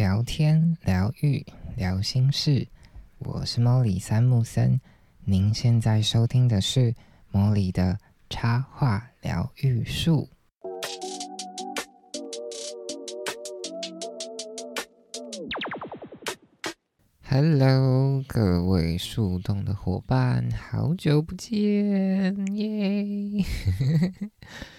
[0.00, 1.44] 聊天、疗愈、
[1.76, 2.66] 聊心事，
[3.18, 4.80] 我是莫里三木森。
[5.26, 6.94] 您现在收听的是
[7.30, 7.98] 莫里的
[8.30, 10.30] 插画疗愈术。
[17.28, 23.44] Hello，各位树洞的伙伴，好久不见耶！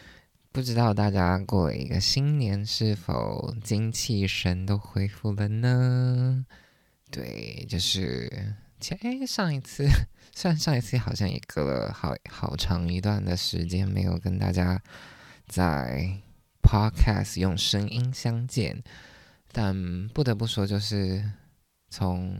[0.53, 6.45] 不知道大家过了一个新年，是否精气神都恢复了呢？
[7.09, 9.87] 对，就是前哎上一次，
[10.35, 14.81] 虽然上一次好像也隔了好好长一段的时间没有跟大家
[15.47, 16.17] 在
[16.61, 18.83] Podcast 用声音相见，
[19.53, 21.31] 但不得不说，就是
[21.89, 22.37] 从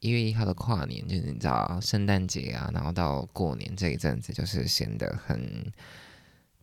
[0.00, 5.72] 一月一号的跨年，就是你知道圣诞节啊，然后到过年这一阵子，就是显得很。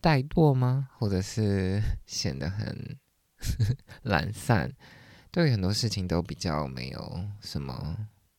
[0.04, 0.90] 怠惰吗？
[0.98, 2.98] 或者是 显得很
[4.04, 4.70] 懒散，
[5.30, 7.96] 对很多事情都比较没有什么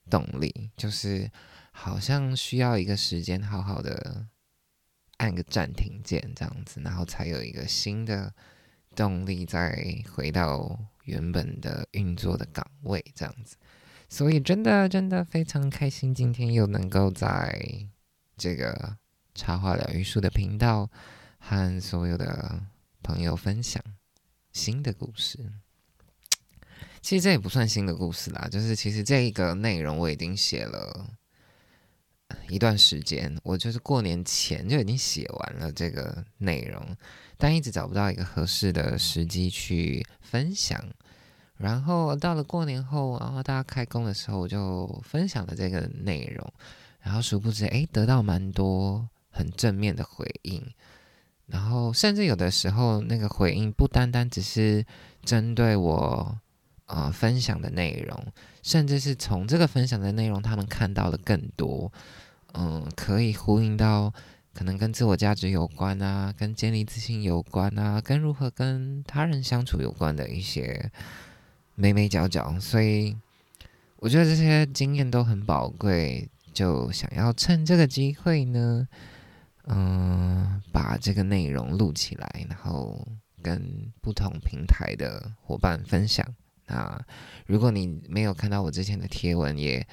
[0.07, 1.27] 动力，就是
[1.72, 4.27] 好像需要一个时间，好好的
[5.17, 8.31] 按个暂停键这样子，然后才有一个新的
[8.95, 9.75] 动力，再
[10.13, 13.55] 回到原本的运作的岗位这样子。
[14.07, 17.59] 所以真的真的非常开心，今天又能够在
[18.38, 18.97] 这个
[19.33, 20.88] 插画疗愈术的频道。
[21.47, 22.59] 和所有的
[23.03, 23.83] 朋友分享
[24.51, 25.38] 新的故事。
[27.01, 31.07] 其实这也不算新的故事啦，就是其实这一个内容我已经写了
[32.49, 36.97] 一段时间，我就是过年前就已经写完了这个内容，
[37.38, 40.83] 但一直找不到一个合适的时机去分享。
[41.57, 46.53] 然后到了过年后，然后大家开工的时候，我就分享了这个内容，
[47.01, 50.73] 然后殊不知，哎，得到蛮多很正面的回应。
[51.47, 54.83] 然后，甚至有的时候，那个回应不单单只是
[55.23, 56.35] 针对我
[56.88, 58.25] 呃分享的内容，
[58.63, 61.91] 甚至是从这个分享的内容，他们看到的更多，
[62.55, 64.11] 嗯，可以呼应到
[64.55, 70.91] 可能跟自我价值有关啊，跟建立自信有关啊，跟如何跟他人相处有关的一些
[71.75, 72.59] 眉眉角角。
[72.59, 73.16] 所以，
[73.97, 78.88] 我觉得这些经验都很宝贵，就想要趁这个机会呢。
[79.68, 83.03] 嗯，把这个内容录起来，然后
[83.42, 86.24] 跟不同平台的伙伴分享。
[86.68, 87.03] 那
[87.48, 89.88] 如果你没有看到我之前的贴文，也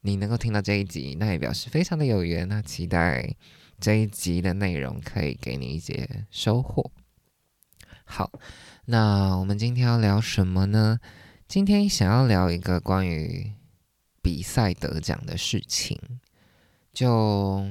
[0.00, 2.48] 你能够听到这一集，那也表示非常的有缘。
[2.48, 3.36] 那期待
[3.78, 6.90] 这一集的内容可以给你一些收获。
[8.06, 8.32] 好，
[8.86, 10.98] 那我们今天要聊什么呢？
[11.46, 13.52] 今天想要聊一个关于
[14.22, 15.98] 比赛得奖的事情，
[16.92, 17.66] 就。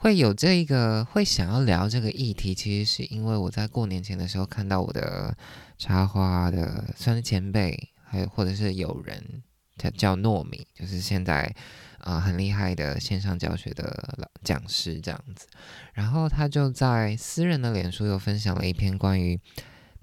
[0.00, 5.36] 会有这一个会想要聊这个议题，其实是因为我在过年前的时候看到我的
[5.76, 9.42] 插花的算是前辈，还有或者是有人，
[9.76, 11.54] 他叫糯米，就是现在
[11.98, 15.46] 啊很厉害的线上教学的老讲师这样子，
[15.92, 19.38] 然后他就在私人的脸书又分享了一篇关于。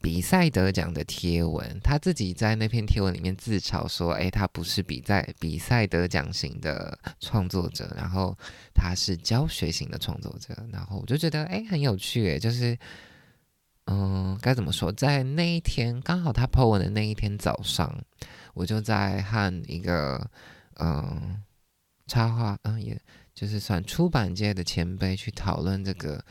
[0.01, 8.37] 比赛得奖的贴文，他自己在那篇贴文里面自嘲说：“哎，他不是比赛比赛得奖型的创作者，然后
[8.73, 12.77] 他是教学型的创作者。”然后我就觉得，哎，很有趣，哎，就是，
[13.85, 17.93] 嗯，该怎么说，在那一天刚好他 po 文的那一天早上，
[18.53, 20.29] 我就在和一个
[20.79, 21.43] 嗯
[22.05, 22.99] 插画，嗯，也
[23.33, 26.23] 就是算出版界的前辈去讨论这个。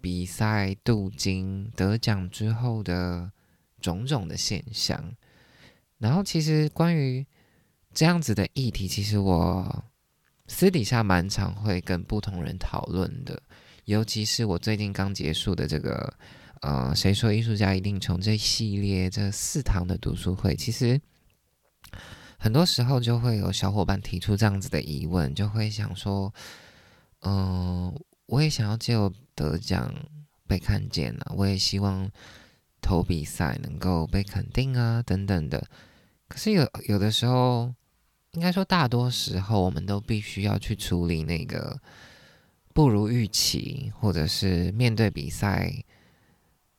[0.00, 3.32] 比赛镀金得奖之后的
[3.80, 5.12] 种种的现象，
[5.98, 7.26] 然后其实关于
[7.92, 9.84] 这样子的议题，其实我
[10.46, 13.42] 私底下蛮常会跟不同人讨论的，
[13.86, 16.14] 尤其是我最近刚结束的这个
[16.60, 21.00] 呃，谁说艺术家一定穷这系列这四堂的读书会，其实
[22.38, 26.32] 很多时候就会有小伙伴提出这样子的疑问，就会想说，
[27.22, 27.98] 嗯。
[28.28, 29.94] 我也想要借由得奖
[30.48, 32.10] 被看见啊，我也希望
[32.80, 35.64] 投比赛能够被肯定啊，等等的。
[36.26, 37.72] 可是有有的时候，
[38.32, 41.80] 应该说大多时候，我们都必须要去处理那个
[42.74, 45.72] 不如预期，或者是面对比赛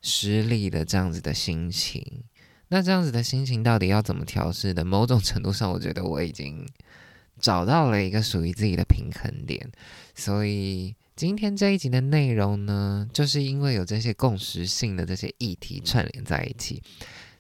[0.01, 2.23] 失利的这样子的心情。
[2.67, 4.83] 那这样子的心情到底要怎么调试的？
[4.83, 6.67] 某种程度上，我觉得我已经
[7.39, 9.71] 找到了一个属于自己的平衡点，
[10.15, 10.95] 所以。
[11.15, 16.81] 今天这一集的内容呢，就是因为有这些共识性的这些议题串联在一起，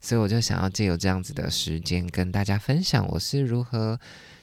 [0.01, 3.97] 所以我就想要借由这样子的时间跟大家分享，我是如何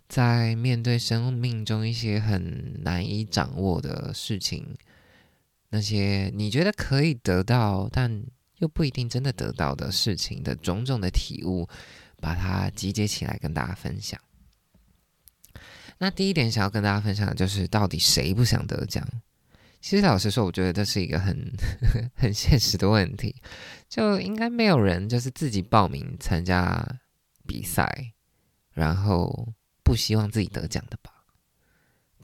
[0.08, 4.74] 在面对生命中一些很难以掌握的事情，
[5.68, 8.24] 那些你觉得可以得到，但
[8.60, 11.68] 又不一定真的得到的事情的种种的体悟，
[12.22, 14.18] 把它集结起来跟大家分享。
[15.98, 19.06] 那第一点想要跟大家分享的就是，到底谁不想得奖？
[19.80, 21.52] 其实老实说，我觉得这是一个很
[22.16, 23.36] 很现实的问题，
[23.88, 26.84] 就应该没有人就是自己报名参加
[27.46, 28.12] 比赛，
[28.72, 29.54] 然后
[29.84, 31.15] 不希望自己得奖的吧？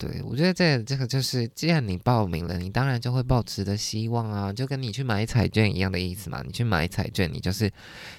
[0.03, 6.43] 对，我觉得这这个就是，既然你报名了，你当然就会抱持的希望啊，就跟你去买彩券一样的意思嘛。
[6.45, 7.71] 你去买彩券，你就是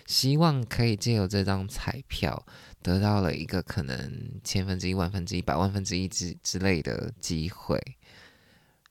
[0.05, 2.41] 希望可以借由这张彩票
[2.81, 3.99] 得到了一个可能
[4.45, 7.77] 千分之一、万分之一、百万分之一之之类的机会。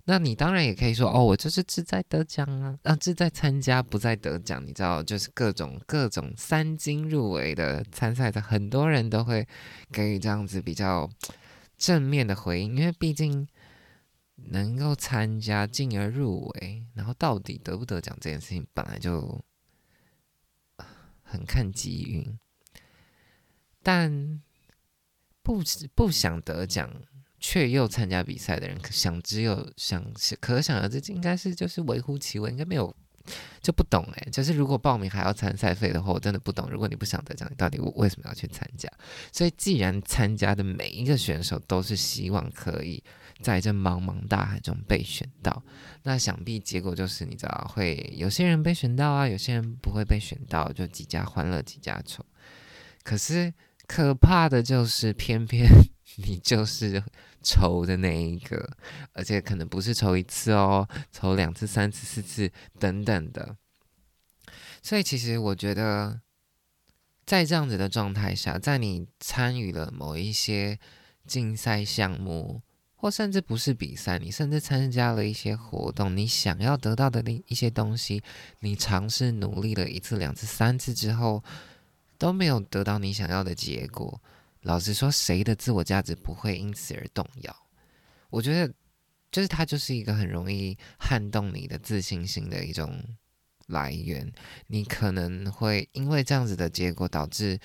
[0.04, 4.62] 那你当然也可以说，哦，我就是志在得奖啊，啊，志在参加，不在得奖。
[4.66, 9.48] 你知道，就是各种各种三金入围的参赛者，很多人都会
[9.90, 11.08] 给予这样子比较。
[11.82, 13.48] 正面的回应，因为毕竟
[14.36, 19.44] 能够参加进而入围，然后到底得不得奖这件事情本来就
[21.24, 22.38] 很看机运，
[23.82, 24.40] 但
[25.42, 25.60] 不
[25.92, 26.88] 不想得奖
[27.40, 32.96] 却又参加比赛的人，想只有想可想而知，应该是就是微乎其微，应该没有。
[33.60, 36.68] 就不懂诶，就是如果报名还要参赛费的话，我真的不懂。
[36.70, 38.88] 如果你不想得奖，你到底为什么要去参加？
[39.32, 43.02] 所以，既然参加的每一个选手都是希望可以
[43.40, 45.62] 在这茫茫大海中被选到，
[46.02, 52.24] 那想必结果就是你知道，会有些人被选到啊，有些人不会被选到，就几家欢乐几家愁。
[53.02, 53.52] 可是
[53.86, 55.68] 可怕的就是，偏偏
[56.16, 57.02] 你就是。
[57.42, 58.76] 抽的那一个，
[59.12, 63.56] 而且可能不是抽一次哦，抽两次、三次、四次等等的。
[64.82, 66.20] 所以，其实我觉得，
[67.24, 70.78] 在这样子的状态下，在你参与了某一些
[71.26, 72.62] 竞赛项目，
[72.96, 78.22] 或甚至不是比赛，你甚至参加了一些活动，你想要得到的那一些东西，
[78.60, 81.44] 你尝试努力了一次、两次、三次之后，
[82.18, 84.20] 都没有得到你想要的结果。
[84.62, 87.68] 老实说，谁的自我价值不会因此而动摇？
[88.30, 88.72] 我觉得，
[89.32, 93.02] 就是它就是一个很容易撼动你的自信心的一种
[93.66, 94.32] 来源。
[94.68, 97.58] 你可能会因为这样子的结果，导致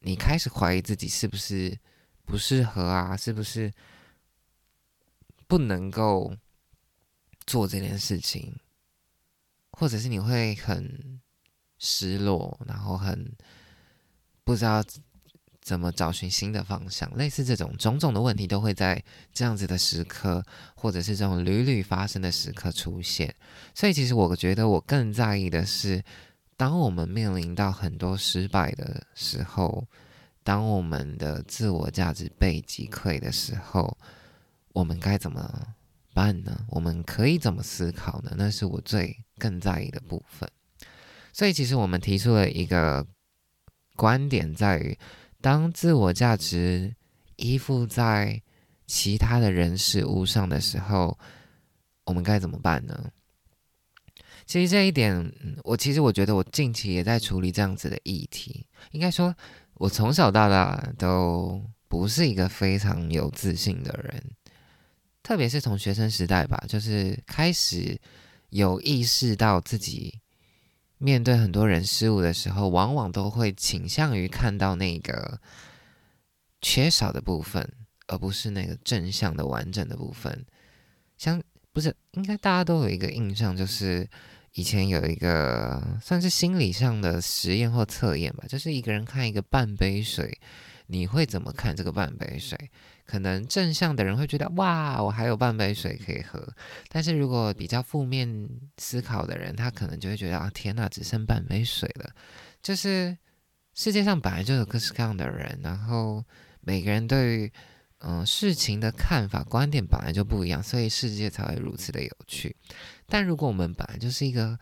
[0.00, 1.78] 你开始怀疑自己是不是
[2.24, 3.16] 不适合啊？
[3.16, 3.72] 是不是
[5.46, 6.36] 不能够
[7.46, 8.58] 做这件事情？
[9.70, 11.20] 或者是你会很
[11.78, 13.32] 失落，然后很
[14.42, 14.84] 不知道。
[15.66, 17.12] 怎么找寻新的方向？
[17.16, 19.02] 类似这种种种的问题，都会在
[19.32, 20.40] 这样子的时刻，
[20.76, 23.34] 或者是这种屡屡发生的时刻出现。
[23.74, 26.04] 所以，其实我觉得我更在意的是，
[26.56, 29.84] 当我们面临到很多失败的时候，
[30.44, 33.98] 当我们的自我价值被击溃的时候，
[34.72, 35.74] 我们该怎么
[36.14, 36.64] 办呢？
[36.68, 38.32] 我们可以怎么思考呢？
[38.38, 40.48] 那是我最更在意的部分。
[41.32, 43.04] 所以，其实我们提出了一个
[43.96, 44.96] 观点，在于。
[45.46, 46.92] 当自我价值
[47.36, 48.42] 依附在
[48.84, 51.16] 其他的人事物上的时候，
[52.02, 53.12] 我们该怎么办呢？
[54.44, 55.32] 其实这一点，
[55.62, 58.66] 我其实我觉得我近期也在处理这样子的议题。
[58.90, 59.32] 应该说，
[59.74, 64.20] 我从小到大都不是一个非常有自信的人，
[65.22, 67.96] 特别是从学生时代吧，就是开始
[68.48, 70.18] 有意识到自己。
[70.98, 75.40] 面对很多人事物的时候，往往都会倾向于看到那个
[76.62, 77.70] 缺少的部分，
[78.06, 80.46] 而不是那个正向的完整的部分。
[81.18, 84.08] 像不是应该大家都有一个印象，就是
[84.52, 90.38] 以前有一个算是心理上的实验或测验吧，就是一个人看一个半杯水，
[90.86, 92.70] 你会怎么看这个半杯水？
[93.06, 96.46] 可能正向的人会觉得哇，我还有半杯水可以喝。
[96.88, 98.48] 但是如果比较负面
[98.78, 102.10] 思考的人，他可能就会觉得啊，天哪，只剩半杯水了。
[102.62, 103.16] 就是
[103.74, 106.24] 世界上本来就有各式各样的人，然后
[106.60, 107.52] 每个人对于
[108.00, 112.56] 嗯事情的看法、观点本来就不一样，所以世界才会如此的有趣。
[113.06, 114.58] 但如果我们本来就是一个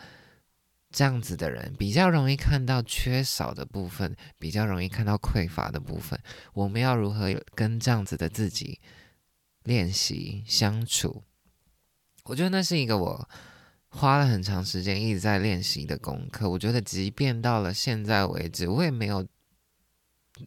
[0.95, 6.17] 这样子的人比较容易看到缺少的部分，比较容易看到匮乏的部分。
[6.53, 8.81] 我们要如何跟这样子的自己
[9.65, 11.25] 练习相处？
[12.23, 13.29] 我觉得那是一个我
[13.89, 16.49] 花了很长时间一直在练习的功课。
[16.49, 19.27] 我觉得，即便到了现在为止，我也没有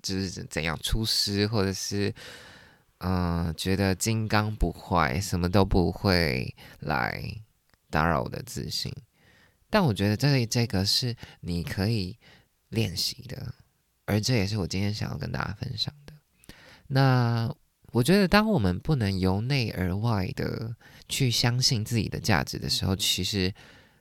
[0.01, 2.13] 就是怎样出师，或者是
[2.99, 7.21] 嗯，觉得金刚不坏，什么都不会来
[7.89, 8.93] 打扰我的自信。
[9.69, 12.17] 但我觉得这这个是你可以
[12.69, 13.53] 练习的，
[14.05, 16.13] 而这也是我今天想要跟大家分享的。
[16.87, 17.53] 那
[17.91, 20.75] 我觉得，当我们不能由内而外的
[21.07, 23.53] 去相信自己的价值的时候，其实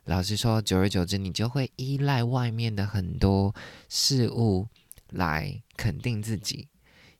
[0.04, 3.54] 老实说，久而久之，你就会依赖外面的很多
[3.88, 4.68] 事物
[5.10, 6.68] 来肯定自己。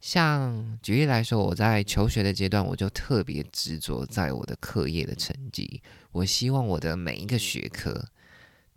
[0.00, 5.82] 像举例来说，我在求学的阶段，我就特别执着在我的课业的成绩。
[6.12, 8.08] 我希望我的每一个学科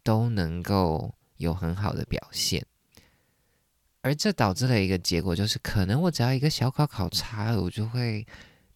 [0.09, 2.65] 都能够有很好的表现，
[4.01, 8.25] 而这导致了一个结果，就是可能我只要一个小考考差了，我就会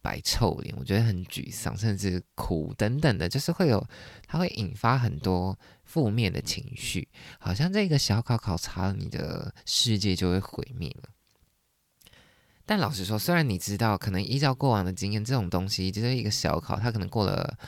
[0.00, 3.84] 摆臭脸，我觉得很沮丧，甚至哭等等的，就是会有，
[4.28, 7.08] 它会引发很多负面的情绪，
[7.40, 11.08] 好像这个小考考差了，你的世界就会毁灭了。
[12.64, 17.58] 但老实说，虽然你知道，可能依照过往的经验，这种东西就是一个小考，它可能过了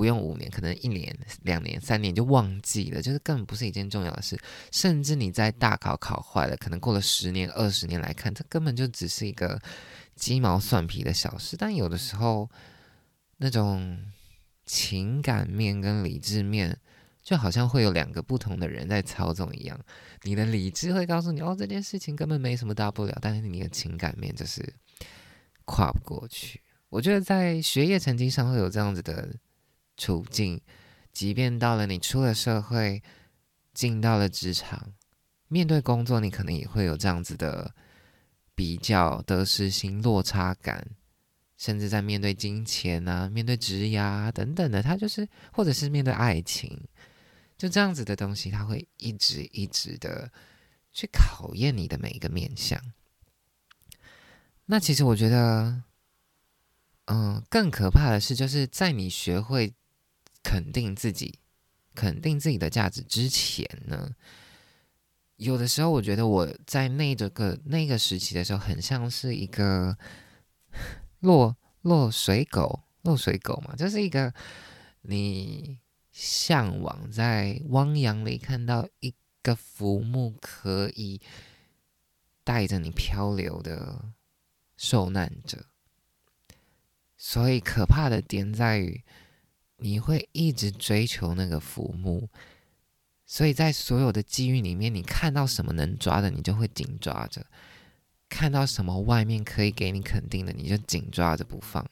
[0.00, 4.34] 不用五年，可能一年、两年、三年就忘记了，就是根本不是一件重要的事。
[4.72, 9.60] 甚至你在大考考坏了，可能过了十年、二十年来看，这根本就只是一个
[10.16, 11.54] 鸡毛蒜皮的小事。
[11.54, 12.48] 但有的时候，
[13.36, 14.02] 那种
[14.64, 16.78] 情感面跟理智面。
[17.22, 19.78] 就好像会有两个不同的人在操纵一样，
[20.22, 24.74] 你的理智会告诉你，哦，这件事情根本没什么大不了，但是你的情感面就是
[25.66, 26.62] 跨不过去。
[26.88, 29.36] 我觉得在学业成绩上会有这样子的
[30.00, 30.58] 处境，
[31.12, 33.02] 即便到了你出了社会，
[33.74, 34.94] 进到了职场，
[35.48, 37.74] 面对工作，你可能也会有这样子的
[38.54, 40.88] 比较得失心、落差感，
[41.58, 46.80] 甚至在面对金钱啊、面对职涯等等的，他就是或者是面对爱情。
[47.58, 50.32] 就这样子的东西，他会一直一直的
[50.92, 52.80] 去考验你的每一个面相。
[54.64, 55.82] 那其实我觉得，
[57.06, 59.74] 嗯，更可怕的是，就是在你学会
[60.42, 61.38] 肯定自己、
[61.94, 64.14] 肯定自己的价值之前呢，
[65.36, 69.96] 有的时候我觉得我在那这个那个时期的时候，很像是一个
[71.20, 74.32] 落落水狗，落水狗嘛，就是一个
[75.02, 75.78] 你。
[76.12, 81.18] 向往在汪洋里看到一个浮木，可以
[82.44, 84.12] 带着你漂流的
[84.76, 85.66] 受难者。
[87.16, 89.02] 所以可怕的点在于，
[89.80, 92.28] 你会一直追求那个浮木。
[93.26, 97.42] 所以在所有的机遇里面，你看到什么能抓的，你就会紧抓着；
[98.28, 101.88] 看到什么外面可以给你肯定的，你就紧抓着不放。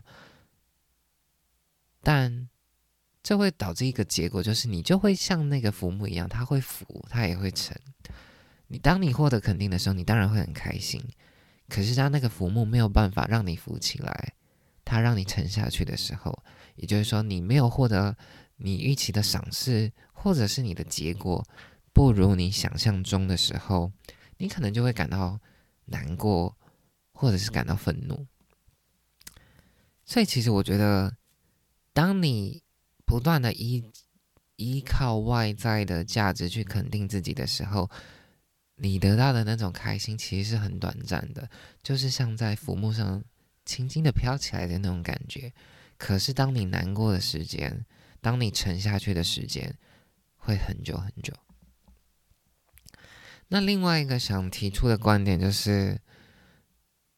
[2.03, 2.49] 但。
[3.21, 7.77] 这会导致一个结果，就是你就会像那个浮木一样，它会浮，它也会沉。
[8.69, 11.03] 你当你获得肯定的时候，你当然会很开心。
[11.69, 14.33] 可是当那个浮木没有办法让你浮起来，
[14.83, 16.43] 它让你沉下去的时候，
[16.79, 18.17] 也就是说你没有获得
[18.57, 21.47] 你预期的赏识，或者是你的结果
[21.93, 23.93] 不如你想象中的时候，
[24.39, 25.39] 你可能就会感到
[25.85, 26.57] 难过，
[27.13, 28.27] 或者是感到愤怒。
[30.05, 31.17] 所以其实我觉得，
[31.93, 32.63] 当你
[33.05, 33.85] 不断的依
[34.57, 37.91] 依靠外在的价值去肯定自己的时候，
[38.77, 41.51] 你得到的那种开心其实是很短暂的，
[41.83, 43.23] 就是像在浮木上
[43.65, 45.53] 轻轻的飘起来的那种感觉。
[45.99, 47.85] 可是当你难过的时间，
[48.21, 49.77] 当你沉下去的时间，
[50.37, 51.35] 会很久很久。
[53.49, 56.01] 那另外一个想提出的观点就是，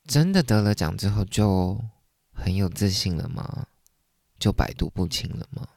[0.04, 1.84] 真的得了奖之后就
[2.32, 3.66] 很有自信了吗？
[4.38, 5.68] 就百毒不侵了吗？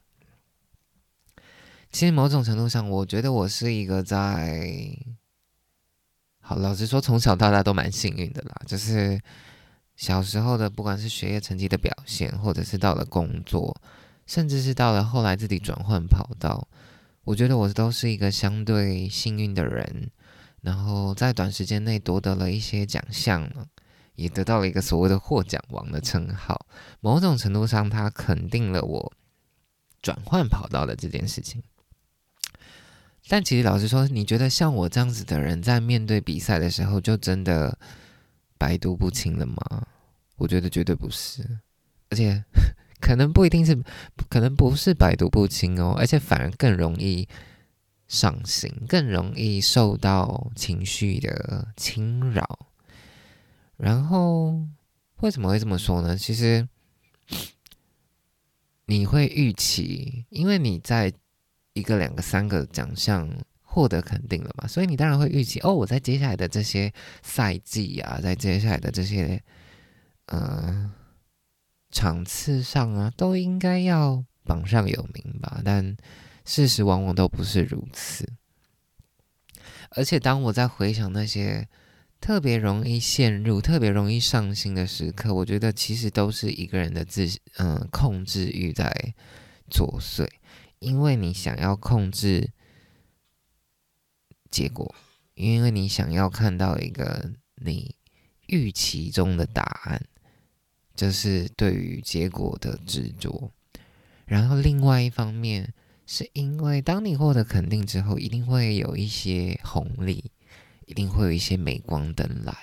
[1.92, 4.98] 其实某种程度上，我觉得我是一个在……
[6.40, 8.62] 好，老实说，从小到大都蛮幸运的啦。
[8.66, 9.20] 就是
[9.96, 13.80] 小时候的，不管是学业成绩的表现，或者是到了工作，
[14.26, 16.68] 甚至是到了后来自己转换跑道，
[17.24, 20.12] 我觉得我都是一个相对幸运的人。
[20.62, 23.50] 然后在短时间内夺得了一些奖项，
[24.16, 26.66] 也得到了一个所谓的获奖王的称号。
[27.02, 29.14] 某种程度上，他肯定了我
[30.02, 31.62] 转换跑道的这件事情。
[33.28, 37.78] 但其实老实说，你觉得像我这样子的人，在面对比赛的时候，就真的
[38.64, 39.86] 百毒不侵了吗？
[40.38, 41.60] 我觉得绝对不是，
[42.10, 42.42] 而且
[43.02, 43.78] 可能不一定是，
[44.30, 47.28] 可能不是百毒不侵哦，而且反而更容易
[48.08, 52.68] 上心，更容易受到情绪的侵扰。
[53.76, 54.66] 然后
[55.20, 56.18] 为什么会这么说呢？
[56.18, 56.66] 其实
[58.86, 61.14] 你会预期，因为你在。
[61.76, 63.28] 一个、两个、三个奖项
[63.74, 64.68] 获得肯定了嘛？
[64.68, 69.42] 所以你当然会预期哦，我在接下来的这些赛季啊，在接下来的这些
[70.28, 70.94] 呃
[71.90, 75.60] 场次上啊，都应该要榜上有名吧？
[75.66, 75.98] 但
[76.46, 78.32] 事实往往都不是如此。
[79.96, 81.68] 而且当我在回想那些
[82.22, 87.28] 特别容易陷入、特别容易上心的时刻，我觉得其实都是一个人的自
[87.58, 89.16] 嗯控制欲在
[89.68, 90.28] 作祟。
[90.78, 92.52] 因为你想要控制
[94.54, 94.94] 结果，
[95.34, 97.96] 因为你想要看到一个你
[98.46, 100.06] 预期中的答案，
[100.94, 103.52] 这是对于结果的执着。
[104.26, 105.74] 然后另外一方面，
[106.06, 110.32] 是因为当你获得肯定之后，一定会有一些红利，
[110.86, 112.56] 一定会有一些镁光灯来。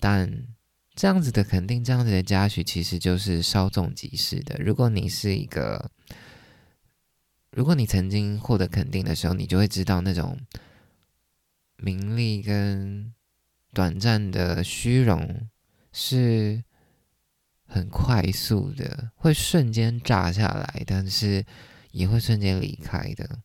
[0.00, 0.46] 但
[0.94, 4.56] 这样子的肯定，这样子的嘉许，其实就是稍纵即逝的。
[4.58, 5.90] 如果你是一个，
[7.54, 10.36] 如果你曾经获得肯定的时候，你就会知道那种
[11.76, 13.14] 名利跟
[13.72, 15.48] 短暂的虚荣
[15.92, 16.64] 是
[17.64, 21.44] 很快速的，会瞬间炸下来，但是
[21.92, 23.38] 也会瞬间离开的。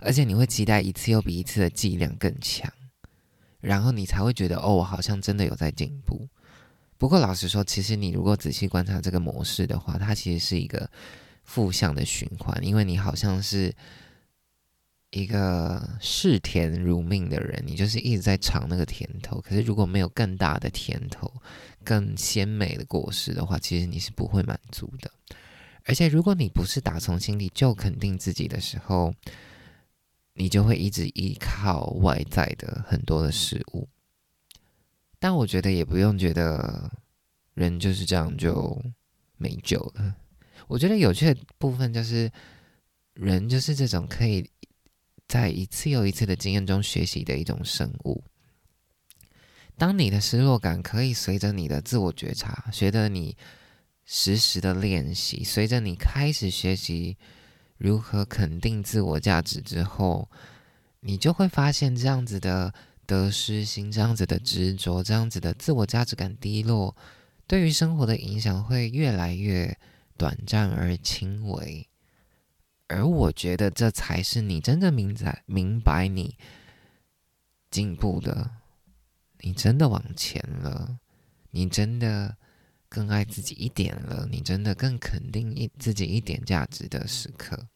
[0.00, 2.72] 而且你会期待一次又比一次的剂量更强。
[3.60, 6.28] 然后你才会觉得哦，我好像真的有在进步。
[6.96, 10.88] 不过老实说，其实你如果仔细观察这个模式的话，它其实是一个
[11.48, 13.74] 负向的循环，因为你好像是
[15.08, 19.40] 一个嗜甜如命的人，你就是一直在尝那个甜头。
[19.40, 21.32] 可是如果没有更大的甜头、
[21.82, 25.10] 更鲜美的果实的话，其实你是不会满足的。
[25.86, 29.14] 而且如果你不是打从心里就肯定自己的时候，
[30.34, 33.88] 你就会一直依靠外在的很多的事物，
[35.18, 36.92] 但我觉得也不用觉得
[37.54, 38.78] 人就是这样就
[39.38, 40.14] 没救了。
[40.68, 42.30] 我觉得有趣的部分就是
[43.14, 44.48] 人就是这种可以
[45.26, 48.22] 在一次又一次的经验中学习的一种生物。
[49.76, 53.36] 当你的失落感可以随着你的自我觉察，随着你
[54.04, 57.16] 实时的练习，随着你开始学习。
[57.80, 60.28] 如何肯定自我价值之后，
[60.98, 62.74] 你就会发现这样子的
[63.06, 66.96] 得失心、这样子的执着、这样子的自我价值感低落，
[67.46, 69.78] 对于生活的影响会越来越
[70.18, 71.88] 短暂而轻微。
[72.88, 76.36] 而我觉得这才是你真正明白、明白你
[77.70, 78.50] 进步的，
[79.38, 80.98] 你真的往前了，
[81.52, 82.36] 你真的。
[82.90, 87.68] 更爱自己一点了，你真的更肯定一自己一点价值的时刻。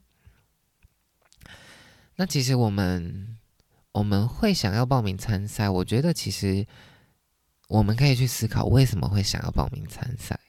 [2.16, 3.36] 那其实我们
[3.92, 6.66] 我们会想要报名参赛，我觉得其实
[7.68, 10.40] 我们可以去思考为什么会想要报名参赛。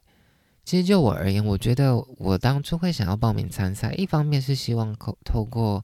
[0.64, 5.84] 其实就我而言，我觉得我当初会想要报名参赛，一方面是希望透透过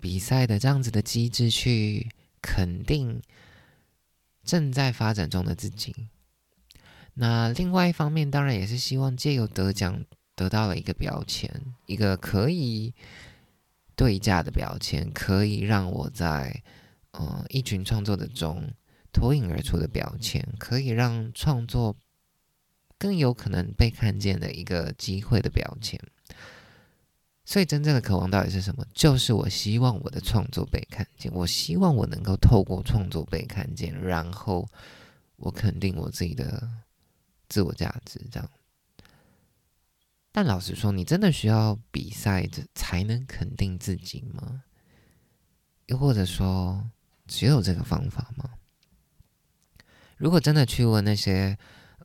[0.00, 2.08] 比赛的这样子的机制去
[2.40, 3.20] 肯定
[4.44, 5.94] 正在发展中的自己。
[7.14, 10.04] 那另外一方面，当然也是希望借由得奖
[10.36, 11.50] 得到了一个标签，
[11.86, 12.94] 一个可以
[13.96, 16.62] 对价的标签，可以让我在
[17.12, 18.62] 呃一群创作者中
[19.12, 21.96] 脱颖而出的标签，可以让创作
[23.04, 26.00] 更有可能被看见的一个机会的标签。
[27.44, 28.86] 所以，真正的渴望到底是什么？
[28.94, 34.66] 就是我希望我的创作被看见，我希望我能够透过创作被看见，然后
[35.36, 36.70] 我肯定我自己的。
[37.46, 38.50] 自我价值这样，
[40.32, 44.64] 但老实说，你真的需要比赛才能肯定自己吗？
[45.86, 46.90] 又或者说，
[47.28, 48.54] 只有这个方法吗？
[50.16, 51.56] 如果真的去问那些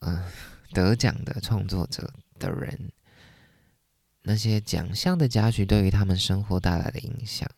[0.02, 0.24] 嗯
[0.72, 2.92] 得奖的创作者的人，
[4.22, 7.50] 那些奖项的嘉许对于他们生活带来的影响。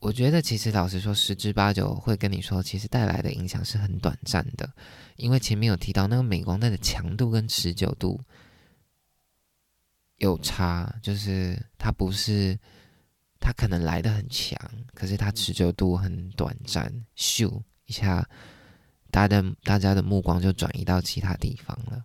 [0.00, 4.72] 我觉得其实老实说，十之八九会跟你说，其实带来的影响是很短暂的，
[5.16, 8.20] 因为前面有提到那个镁光灯的强度跟持久度
[10.18, 12.56] 有差，就是它不是
[13.40, 14.56] 它可能来的很强，
[14.94, 18.28] 可是它持久度很短暂，咻一下，
[19.10, 22.04] 大家的大家的目光就转移到其他地方了。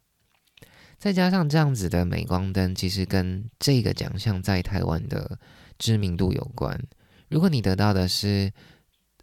[1.03, 5.37] 再加上这样子的镁光灯，其实跟这个奖项在台湾的
[5.77, 6.81] 知名度有关。
[7.27, 8.49] 如果你得到的是，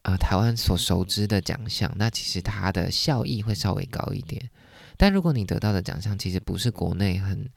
[0.02, 4.50] 呃，台湾所熟知的奖项，那其实它的效益会稍微高一点。
[4.98, 7.48] 但如果你得到的奖项其实不是国内很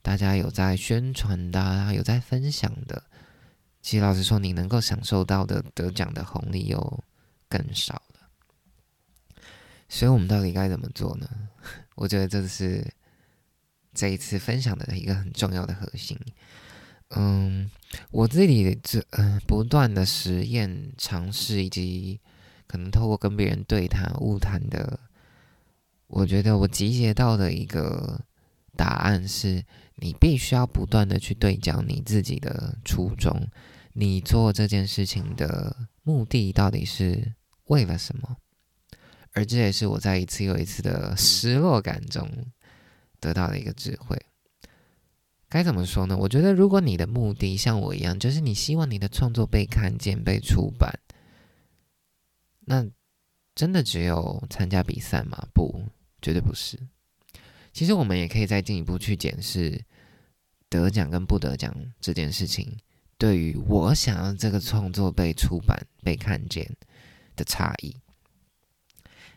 [0.00, 3.02] 大家有在宣传的、有在分享的，
[3.82, 7.04] 其实老实说，你能够享受到的得奖的红利又
[7.46, 8.30] 更少了。
[9.86, 11.28] 所以，我们到底该怎么做呢？
[11.96, 12.82] 我觉得这是
[13.96, 16.16] 这一次分享的一个很重要的核心。
[17.10, 17.70] 嗯，
[18.10, 22.20] 我自己这嗯不断的实验尝试，以及
[22.66, 25.00] 可能透过跟别人对谈、误谈的，
[26.08, 28.20] 我觉得我集结到的一个
[28.76, 33.48] 答案是：你必须要不断的去对焦你自己的初衷，
[33.92, 37.34] 你做这件事情的目的到底是
[37.66, 38.36] 为了什么？
[39.32, 42.28] 而这也是我在一次又一次的失落感中
[43.26, 44.16] 得到的一个智慧。
[45.48, 46.16] 该怎么说呢？
[46.16, 51.00] 我觉得，如果你的目的像我一样，就是你希望你的创作被看见、被出版，
[52.60, 52.86] 那
[53.54, 55.48] 真的只有参加比赛吗？
[55.52, 55.82] 不，
[56.22, 56.78] 绝对不是。
[57.72, 59.84] 其实我们也可以再进一步去检视
[60.68, 62.76] 得奖跟不得奖这件事情，
[63.18, 66.68] 对于我想要这个创作被出版、被看见
[67.34, 67.96] 的差异。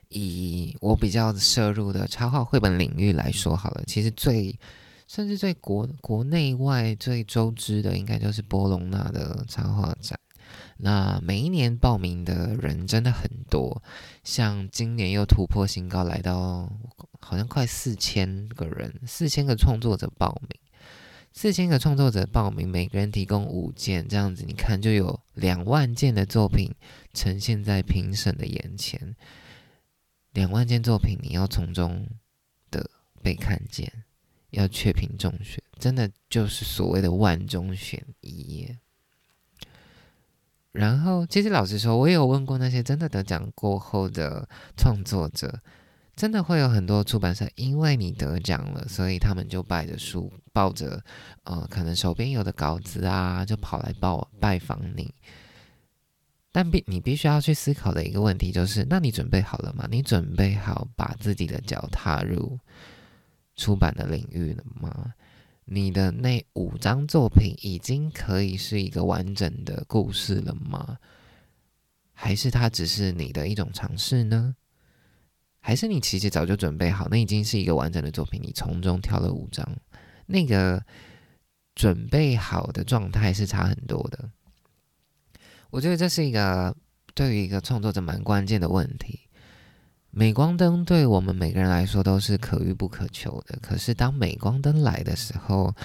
[0.10, 4.60] 以我比较涉入的插画绘本领域来说，好了，其实最
[5.08, 10.19] 甚至最国国内外最周知的，应该就是波隆纳的插画展。
[10.78, 13.84] 那每一年报名的人真的很多，
[14.24, 16.72] 像今年又突破新高，来到
[17.19, 20.60] 好像快四千个人，四千个创作者报名，
[21.34, 26.74] 四千个创作者报名，每个人提供五件，这样子你看就有两万件的作品
[27.13, 29.15] 呈现在评审的眼前。
[30.34, 32.08] 两万件作品，你要从中
[32.70, 32.89] 的
[33.22, 33.92] 被看见，
[34.52, 38.76] 要确评中选，真的就是所谓的万中选一。
[40.72, 45.60] 然后，其实老实说，我也有问过那些真的得奖过后的创作者，
[46.15, 51.04] 真的会有很多出版社因为你得奖了，所以他们就带着书，抱着
[51.44, 55.12] 呃可能手边有的稿子啊，就跑来报拜访你。
[56.52, 59.88] 但必你必须要去思考的一个问题就是：那你准备好了吗？
[59.92, 62.60] 你准备好把自己的脚踏入
[63.56, 65.14] 出版的领域了吗？
[65.66, 70.98] 你的那五张作品已经可以是一个完整的故事了吗？
[72.14, 74.56] 还是它只是你的一种尝试呢？
[75.60, 79.78] 还是你其实早就准备好，那已经是一个完整的作品，你从中挑了五张，
[80.26, 80.84] 那个
[81.76, 84.30] 准备好的状态是差很多的。
[85.70, 86.76] 我觉得这是一个
[87.14, 89.22] 对于一个创作者蛮关键的问题。
[90.12, 93.60] 镁光灯对我们每个人来说都是可遇不可求的。
[93.62, 95.76] 可是当镁光灯来的时候，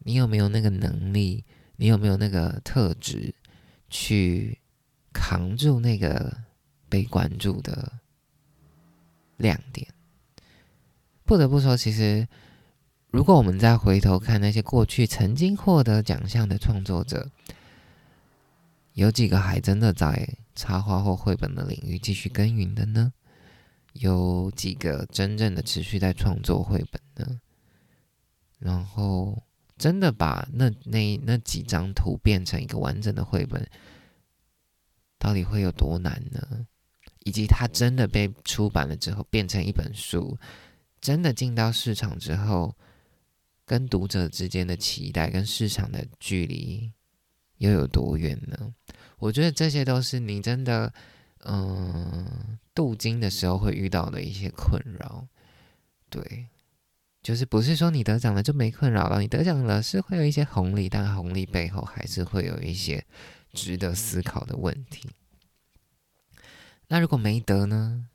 [0.00, 1.44] 你有没有那个能力？
[1.76, 3.34] 你有没有那个特质
[3.90, 4.60] 去
[5.12, 6.32] 扛住那个
[6.88, 7.92] 被关注的
[9.38, 9.88] 亮点？
[11.24, 12.28] 不得不说，其实
[13.10, 17.28] 如果我们再回头看那些过去曾经获得奖项的创作者，
[18.94, 23.12] 有几个还真的在插画或绘本的领域继续耕耘的呢？
[23.92, 27.40] 有几个真正的持续在创作绘本呢？
[28.58, 29.42] 然后
[29.76, 33.68] 真的把那那那几张图变成一个完整的绘本，
[35.18, 36.66] 到底会有多难呢？
[37.24, 40.38] 以及它真的被出版了之后变成一本书，
[41.00, 42.76] 真的进到市场之后，
[43.64, 46.92] 跟读者之间的期待跟市场的距离。
[47.58, 48.74] 又有多远呢？
[49.18, 50.92] 我觉得这些都是你真的，
[51.44, 55.26] 嗯，镀金的时候会遇到的一些困扰。
[56.10, 56.48] 对，
[57.22, 59.20] 就是不是说你得奖了就没困扰了？
[59.20, 63.04] 你得奖了是会有一些红利，但红利背后还是会有一些
[63.52, 65.08] 值得思考的问题。
[66.88, 68.08] 那如果没得呢？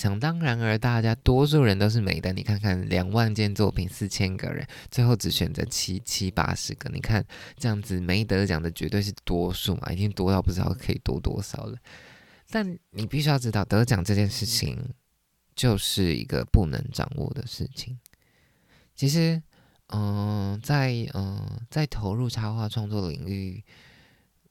[0.00, 2.32] 想当然而大家多数人都是美的。
[2.32, 6.88] 你看看两万件作品，四千个人，最后只选择七七八十个。
[6.88, 7.22] 你看
[7.58, 11.76] 这样子没得奖的绝对是多数嘛，已经多到不知道可以多多少了。
[12.48, 14.94] 但你必须要知道，得奖这件事情
[15.54, 18.00] 就是一个不能掌握的事情。
[18.94, 19.42] 其实，
[19.88, 23.62] 嗯，在嗯在投入插画创作领域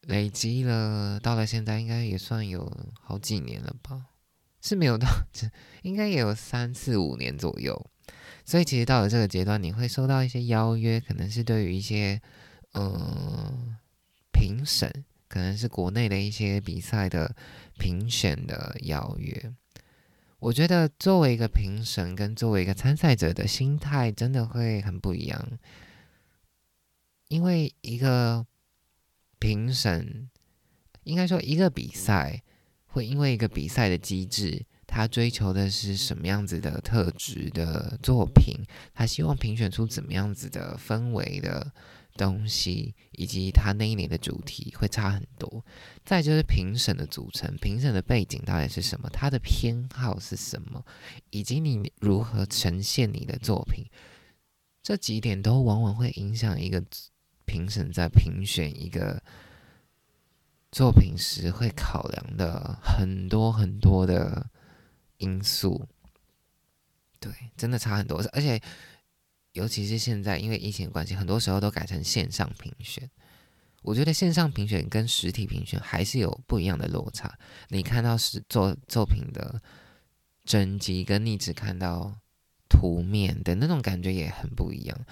[0.01, 4.05] 累积了，到了现在应该也算有好几年了吧。
[4.61, 5.49] 是没有到，这
[5.83, 7.89] 应该也有三四五年左右，
[8.43, 12.21] 所以其实到了这个阶段，你会收到一些邀约，可能是对于一些
[12.73, 13.77] 嗯
[14.33, 17.33] 评审，可能是国内的一些比赛的
[17.77, 19.53] 评选的邀约。
[20.39, 25.57] 我觉得作为一个评审跟作为一个参赛者的心态，真的会很不一样，
[27.29, 28.45] 因为一个
[29.39, 30.29] 评审，
[31.03, 32.43] 应该说一个比赛。
[32.91, 38.55] 会因为一个比赛的机制，他追求的是什么样子的特质的作品，
[38.93, 41.71] 他希望评选出怎么样子的氛围的
[42.17, 45.63] 东西，以及他那一年的主题会差很多。
[46.03, 50.83] 再就是评审的组成，评审的背景到底是什么，他的偏好是什么，
[51.29, 53.85] 以及你如何呈现你的作品，
[54.81, 56.83] 这几点都往往会影响一个
[57.45, 59.21] 评审在评选一个。
[60.71, 64.49] 作品时会考量的很多很多的
[65.17, 65.87] 因素，
[67.19, 68.23] 对，真的差很多。
[68.33, 68.61] 而且，
[69.53, 73.09] 尤其是现在，因为疫情关系，很多时候都改成线上评选。
[73.81, 77.37] 我觉得线上评选跟实体评选还是有不一样的落差。
[77.69, 79.59] 你看到是作作品的
[80.43, 82.13] 真迹，跟你只看到
[82.69, 85.05] 图面的那种感觉也很不一样。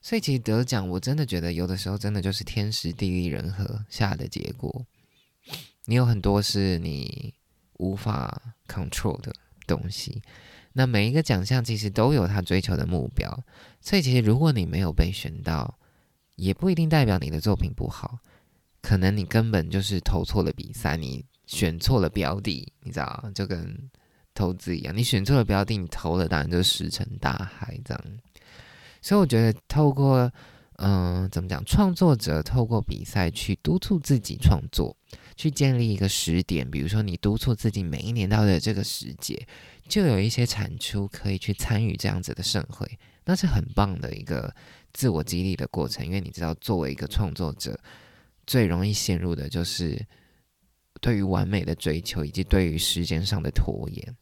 [0.00, 4.86] 所以其实得奖，我真的觉得有的时候真的就是天时地利人和下的结果。
[5.86, 7.34] 你有很多是你
[7.78, 9.32] 无法 control 的
[9.66, 10.22] 东西。
[10.72, 13.38] 那每一个奖项其实都有他追求的目标，
[13.80, 15.78] 所以其实如果你没有被选到，
[16.34, 18.18] 也不一定代表你的作品不好，
[18.82, 23.88] 可能你根本就是投错了比赛，你选错了标的，你知道，就跟
[24.34, 28.04] 投资一样，你选错了标的，你投了当然就石沉大海这样。
[29.00, 30.28] 所以我觉得透过，
[30.78, 34.96] 嗯，怎么讲，创作者透过比赛去督促自己创作。
[35.36, 39.46] 去建立一个时点，比如说你督促自己每一年到的这个时节，
[39.88, 44.54] 就有一些产出可以去参与这样子的盛会，那是很棒的一个
[44.92, 46.04] 自我激励的过程。
[46.06, 47.78] 因为你知道，作为一个创作者，
[48.46, 50.06] 最容易陷入的就是
[51.00, 54.16] 对于完美的追求，以及对于时间上的拖延。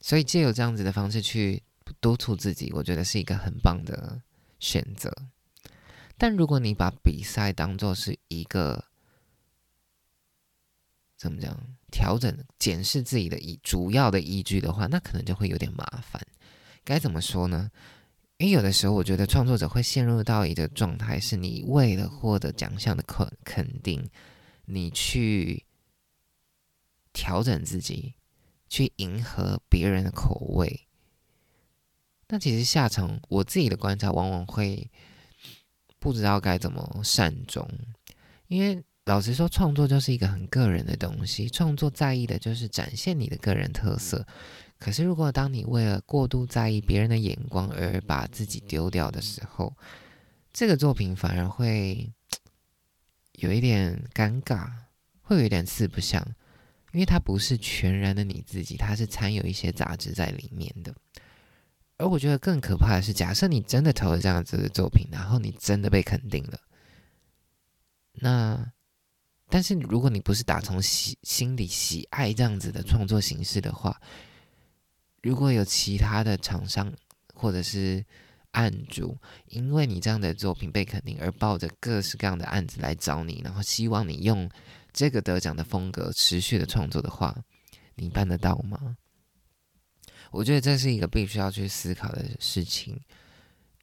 [0.00, 1.62] 所以，借由这样子的方式去
[2.00, 4.20] 督促自己，我觉得是一个很棒的
[4.58, 5.10] 选择。
[6.18, 8.84] 但如果你把比赛当做是一个
[11.24, 11.58] 怎么讲？
[11.90, 16.20] 调整、检视自己的依主要的依据的话，那可能就会有点麻烦。
[16.84, 17.70] 该怎么说呢？
[18.36, 24.06] 因为有的时候，我觉得创作者会陷入到一个状态，是你为了获得奖项的肯肯定，
[24.66, 25.64] 你去
[27.14, 28.16] 调整自己，
[28.68, 30.86] 去迎合别人的口味。
[32.28, 34.90] 那其实下场，我自己的观察，往往会
[35.98, 37.66] 不知道该怎么善终，
[38.48, 38.84] 因为。
[39.04, 41.46] 老实说，创作就是一个很个人的东西。
[41.46, 44.26] 创作在意的就是展现你的个人特色。
[44.78, 49.76] 可是，如果当你为了过度在意别人的眼光而把自己丢掉的时候，
[50.54, 52.10] 这个作品反而会
[53.32, 54.70] 有一点尴尬，
[55.20, 56.26] 会有一点四不像，
[56.92, 60.94] 因为它不是全然的你自己，它是掺有一些杂质在里面的。
[61.98, 66.58] 而我觉得更可怕的是，假设你真的投了这样子的作品，然后你真的被肯定了，
[68.14, 68.72] 那。
[69.54, 74.00] 但是如果你不是打从喜心里喜爱这样子的创作形式的话，
[75.22, 76.92] 如果有其他的厂商
[77.32, 78.04] 或者是
[78.50, 84.50] 案主，因为你这样的作品被肯定而抱着各式各样的案子来找你，然后希望你用
[84.92, 87.44] 这个得奖的风格持续的创作的话，
[87.94, 88.96] 你办得到吗？
[90.32, 93.00] 我觉得这是一个必须要去思考的事情。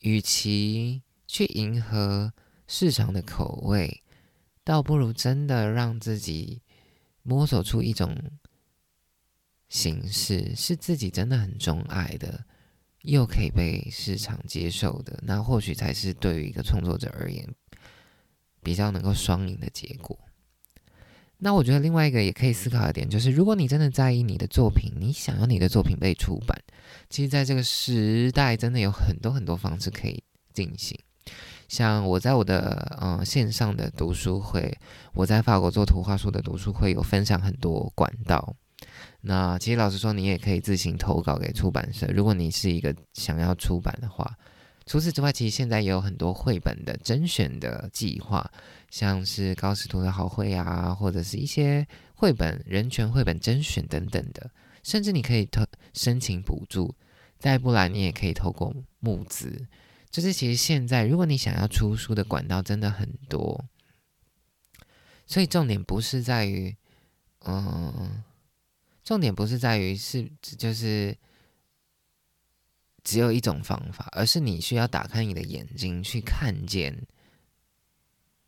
[0.02, 2.34] 与其去迎合
[2.68, 4.01] 市场的口味。
[4.64, 6.62] 倒不如真的让自己
[7.24, 8.16] 摸索出一种
[9.70, 12.46] 形式，是自己真的很钟爱的，
[13.02, 17.48] 又可以被市场接受的，那或许才是对于一个创作者而言
[18.62, 20.18] 比较能够双赢的结果。
[21.44, 26.56] 那我觉得另外一个也可以思考一点，就是如果你真的在意你的作品，你想要你的作品被出版，
[27.10, 30.96] 其实在这个时代，真的有很多很多方式可以进行。
[31.72, 34.78] 像我在我的嗯线上的读书会，
[35.14, 38.54] 我在法国做图画书的读书会，有分享很多管道。
[39.22, 44.38] 那其实老实说，你也可以自行投稿给出版社，如果你是一个想要出版的话。
[44.86, 48.52] 除此之外，其实现在也有很多绘本的甄选的计划，
[48.90, 54.52] 像是高识图的好绘啊，或者是一些绘本人权绘本甄选等等的，
[54.84, 56.94] 甚至你可以投申请补助，
[57.40, 59.66] 再不然你也可以透过募资。
[60.12, 63.64] 就是其实现在，如果你想要出书的管道真的很多，
[65.26, 66.76] 所以重点不是在于，
[67.46, 68.22] 嗯，
[69.06, 71.18] 重点不是在于是就是
[73.04, 77.08] 只有一种方法，而是你需要打开你的眼睛去看见，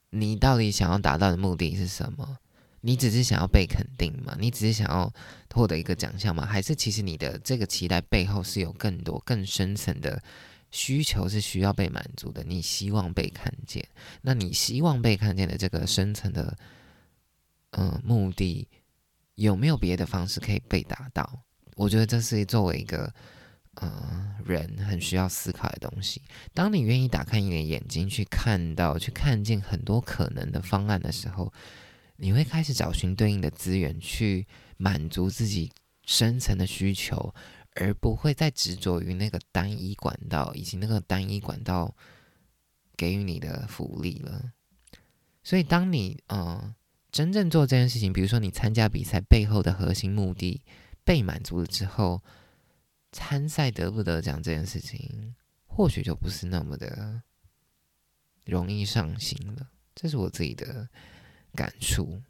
[0.09, 2.39] 你到底想要达到的目的是什么？
[2.81, 4.35] 你只是想要被肯定吗？
[4.37, 5.09] 你只是想要
[5.53, 6.45] 获得一个奖项吗？
[6.45, 10.21] 还是其实你的这个期待背后是有更多更深层的？
[10.73, 13.87] 需求是需要被满足的，你希望被看见，
[14.23, 16.57] 那你希望被看见的这个深层的，
[17.73, 18.67] 嗯，目的
[19.35, 21.43] 有没有别的方式可以被达到？
[21.75, 23.13] 我觉得这是作为一个，
[23.81, 26.23] 嗯，人很需要思考的东西。
[26.55, 31.53] 当你愿意打开你的眼睛去看到、去看见很多可能的方案的时候，
[32.15, 35.71] 你会开始找寻对应的资源去满足自己
[36.03, 37.31] 深层的需求。
[37.75, 41.95] 而不会再执着于那个单一管道以及那个单一管道
[42.95, 44.53] 给予你的福利了。
[45.43, 46.73] 所以，当你呃
[47.11, 50.61] 真正做这件事情，比如说你参加比赛背后的核心目的
[51.03, 52.21] 被满足了之后，
[53.11, 57.21] 参赛得不得奖这件事情，或许就不是那么的
[58.45, 59.69] 容易上心了。
[59.93, 60.87] 这是我自己的
[61.53, 62.21] 感触。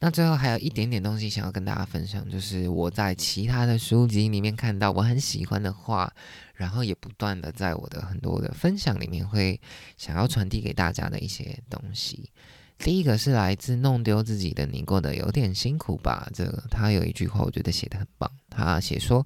[0.00, 6.12] 那最后还有一点点东西想要跟大家分享，就是我在其他的书籍里面看到我很喜欢的话，
[6.54, 9.60] 然后也不断的在我的很多的分享里面会
[9.96, 12.30] 想要传递给大家的一些东西。
[12.76, 16.28] 第一个是来自弄丢自己的你过得有点辛苦吧？
[16.34, 18.28] 这个他有一句话，我觉得写的很棒。
[18.50, 19.24] 他写说：“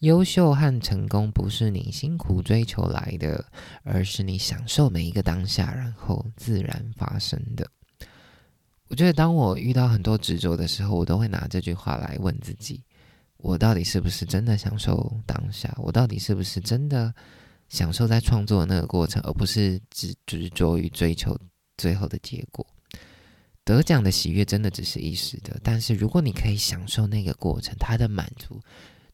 [0.00, 3.42] 优秀和成功不是你辛苦追求来的，
[3.84, 7.66] 而是你享受每一个当下，然后自然发生的。”
[8.90, 12.82] 我觉得，当我遇到很多执着的时候，我都会拿这句话来问自己：
[13.36, 15.72] 我到底是不是真的享受当下？
[15.78, 17.14] 我到底是不是真的
[17.68, 21.38] 享受在创作的那个过程，而不是只执着于追求
[21.76, 22.66] 最后的结果？
[23.62, 28.60] 得奖的喜悦真的只是一时的，但是如果你可以享受那个过程，它的满足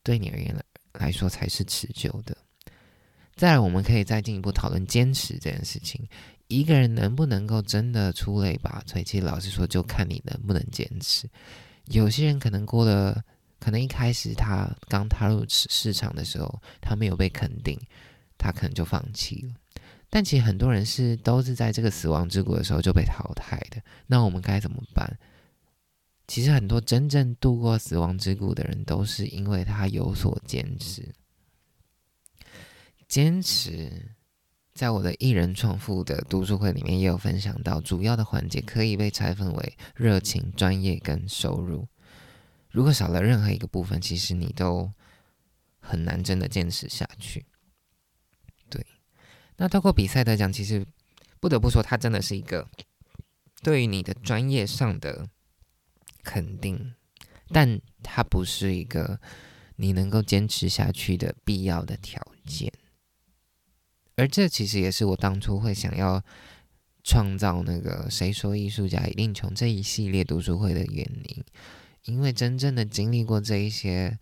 [0.03, 0.57] 对你而言
[0.95, 2.35] 来说才是持久的。
[3.35, 6.09] 再来，我们可以再进一步讨论坚持这件事情。
[6.48, 11.28] 一个人能不能够真的出类拔萃，其实老实说，就看你能不能坚持。
[11.87, 13.24] 有些人可能过了，
[13.59, 17.78] 可能一开始他刚踏入市场的时候，他没有被肯定，
[18.38, 19.54] 他可能就放弃了。
[20.09, 23.82] 但其实很多人是都是在这个死亡之谷的时候就被淘汰的。
[24.06, 25.18] 那我们该怎么办？
[26.28, 31.12] 其实很多真正度过死亡之谷的人，都是因为他有所坚持。
[33.09, 34.11] 坚持，
[34.77, 41.89] 在我的艺人创富的读书会里面也有分享到，主要的环节可以被拆分为热情、专业跟收入。
[42.69, 44.93] 如果少了任何一个部分，其实你都
[45.81, 47.47] 很难真的坚持下去。
[48.69, 48.85] 对
[49.57, 50.87] 那透过比赛得奖，其实
[51.41, 52.69] 不得不说，它真的是一个
[53.62, 55.27] 对于你的专业上的
[56.23, 56.93] 肯定，
[57.49, 59.19] 但它不是一个
[59.77, 62.71] 你能够坚持下去的必要的条件。
[64.16, 66.22] 而这其实也是我当初会想要
[67.05, 71.44] 创造那个“谁说艺术家一定穷”这一系列读书会的原因，
[72.05, 74.18] 因为真正的经历过这一些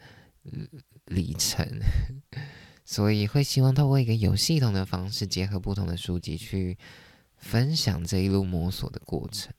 [1.07, 1.66] 里程。
[2.87, 6.76] 所以会希望透过一个有系统的方式，结合不同的书籍去
[7.38, 9.50] 分享这一路摸索的过程。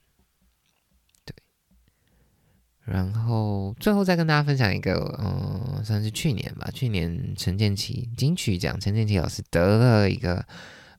[2.86, 10.46] 然后最后再跟大家分享一个，嗯，算是去年吧，去年陈建奇金曲奖，陈建奇老师得了一个，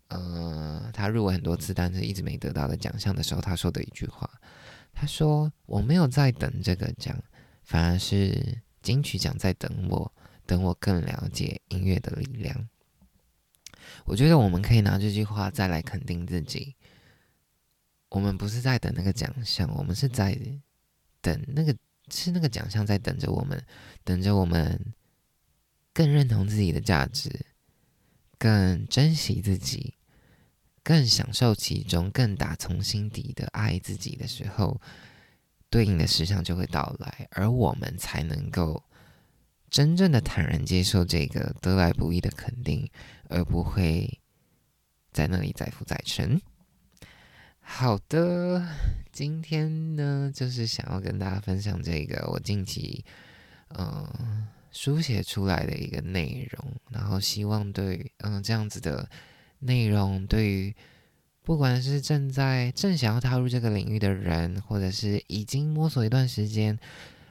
[0.10, 4.30] 呃，他入围很多次，但是一直没得到的奖项的时候，他说的一句话，
[4.94, 7.18] 他说：“我没有在等这个奖，
[7.64, 10.12] 反而是金曲奖在等我。”
[10.48, 12.70] 等我更了解音乐的力量，
[14.06, 16.74] 我觉得我们可以拿这句话再来肯定自己。
[18.08, 20.40] 我们不是在等那个奖项，我们是在
[21.28, 21.76] 等那个
[22.10, 23.62] 是那个奖项在等着我们，
[24.06, 24.94] 等着我们
[25.94, 27.46] 更认同自己的价值，
[28.38, 29.96] 更珍惜自己，
[30.84, 34.80] 更享受其中，更打从心底的爱自己的时候，
[35.70, 38.84] 对应的事项就会到来，而我们才能够。
[39.70, 42.90] 真正的坦然接受这个得来不易的肯定，
[43.28, 44.22] 而不会
[45.12, 46.42] 在那里再负再沉。
[47.70, 48.66] 好的，
[49.12, 53.04] 今天呢，就是想要跟大家分享这个我近期
[53.78, 59.08] 嗯书写出来的一个内容，然后希望对嗯这样子的
[59.60, 60.74] 内容，对于
[61.44, 66.80] 不管是正在正想要踏入这个领域的人，或者是已经摸索一段时间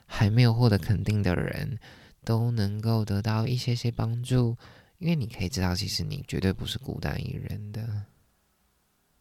[0.07, 1.79] 还没有获得肯定的人。
[2.25, 4.57] 都能够得到一些些帮助，
[4.99, 8.03] 因为你可以知道，其实你绝对不是孤单一人的，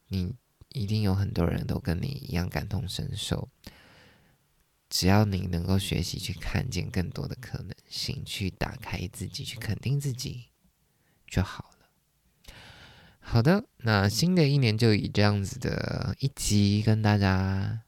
[0.08, 0.34] 你
[0.76, 3.50] 一定有很多人都跟你一样感同身受。
[4.90, 10.50] 只要你能够学习去看见更多的可能性，去打开自己，去肯定自己
[11.28, 12.54] 就好了。
[13.20, 17.85] 好的，那新的一年就以这样子的一集跟大家。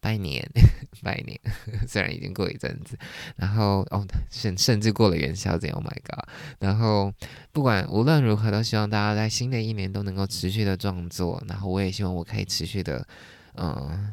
[0.00, 0.48] 拜年，
[1.02, 1.38] 拜年，
[1.88, 2.96] 虽然已经过一阵子，
[3.36, 6.24] 然后哦，甚甚至过了元宵节，Oh my god！
[6.60, 7.12] 然后
[7.52, 13.06] 不管无论如何，都希望大家在新的一年都能够持续的创作，然后我也希望我可以持续的，
[13.54, 14.12] 嗯，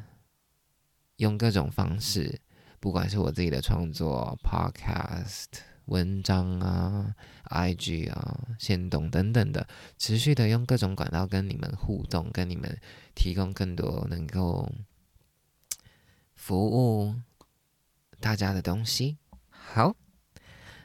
[1.18, 2.42] 用各种方式，
[2.80, 5.46] 不管是我自己的创作、Podcast、
[5.86, 7.14] 文章啊、
[7.52, 9.68] IG 啊、线动等等的，
[10.00, 12.76] 持续的用各种管道跟你们互动，跟你们
[13.14, 14.68] 提供更多能够。
[16.46, 17.16] 服务
[18.20, 19.18] 大家的东西，
[19.50, 19.96] 好。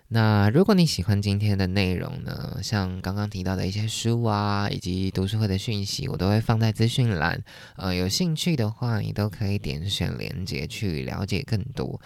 [0.09, 7.45] 那如果你喜欢今天的内容呢，像刚刚提到的一些书啊，以及读书会的讯息，我都会放在资讯栏。
[7.77, 12.01] 呃，有兴趣的话，你都可以点选链接去了解更多。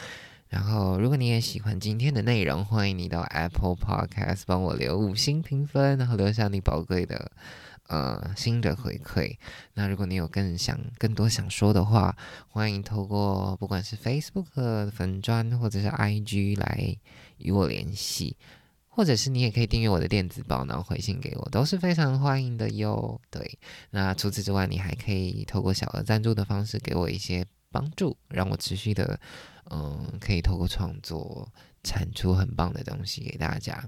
[0.48, 7.30] 然后，如果你也喜欢今天的内容，欢迎你到 Apple Podcast 帮我留五星评分，然后留下你宝贵的
[7.88, 9.36] 呃新的回馈。
[9.74, 12.16] 那如果你有更想更多想说的话，
[12.48, 16.96] 欢迎透过不管是 Facebook 粉砖或者是 IG 来
[17.38, 18.36] 与我联系。
[18.96, 23.20] 或者是你也可以订阅我的电子报，然后回信给我，都是非常欢迎的哟。
[23.28, 23.58] 对，
[23.90, 29.18] 那除此之外，你还可以透过小额赞助的方式给我一些帮助，让我持续的，
[29.68, 33.84] 嗯，可以透过创作产出很棒的东西给大家。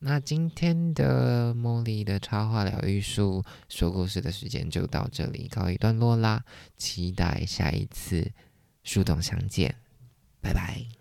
[0.00, 6.44] 那今天的茉莉的插画疗愈术说故事的时间就到这里告一段落啦，
[6.76, 8.30] 期待下一次
[8.84, 9.74] 树洞相见，
[10.40, 10.97] 拜拜。